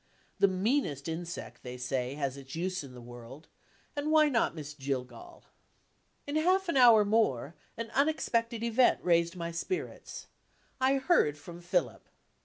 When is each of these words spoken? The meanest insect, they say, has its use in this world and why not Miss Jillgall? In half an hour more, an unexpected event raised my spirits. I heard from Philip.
The 0.39 0.47
meanest 0.47 1.07
insect, 1.07 1.61
they 1.61 1.77
say, 1.77 2.15
has 2.15 2.35
its 2.35 2.55
use 2.55 2.83
in 2.83 2.95
this 2.95 3.03
world 3.03 3.47
and 3.95 4.09
why 4.09 4.29
not 4.29 4.55
Miss 4.55 4.73
Jillgall? 4.73 5.43
In 6.25 6.37
half 6.37 6.67
an 6.67 6.75
hour 6.75 7.05
more, 7.05 7.53
an 7.77 7.91
unexpected 7.93 8.63
event 8.63 8.97
raised 9.03 9.35
my 9.35 9.51
spirits. 9.51 10.25
I 10.79 10.95
heard 10.95 11.37
from 11.37 11.61
Philip. 11.61 12.09